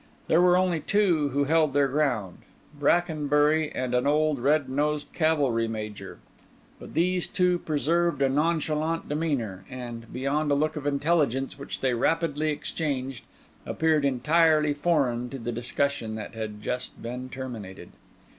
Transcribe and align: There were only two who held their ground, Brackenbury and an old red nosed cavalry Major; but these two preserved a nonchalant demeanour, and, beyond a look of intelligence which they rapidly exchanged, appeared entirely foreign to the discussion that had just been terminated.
There 0.27 0.41
were 0.41 0.57
only 0.57 0.79
two 0.79 1.29
who 1.29 1.43
held 1.43 1.73
their 1.73 1.87
ground, 1.87 2.39
Brackenbury 2.73 3.71
and 3.71 3.93
an 3.93 4.07
old 4.07 4.39
red 4.39 4.67
nosed 4.67 5.13
cavalry 5.13 5.67
Major; 5.67 6.17
but 6.79 6.95
these 6.95 7.27
two 7.27 7.59
preserved 7.59 8.19
a 8.23 8.27
nonchalant 8.27 9.07
demeanour, 9.07 9.63
and, 9.69 10.11
beyond 10.11 10.49
a 10.49 10.55
look 10.55 10.75
of 10.75 10.87
intelligence 10.87 11.59
which 11.59 11.81
they 11.81 11.93
rapidly 11.93 12.49
exchanged, 12.49 13.25
appeared 13.63 14.03
entirely 14.03 14.73
foreign 14.73 15.29
to 15.29 15.37
the 15.37 15.51
discussion 15.51 16.15
that 16.15 16.33
had 16.33 16.63
just 16.63 16.99
been 17.03 17.29
terminated. 17.29 17.89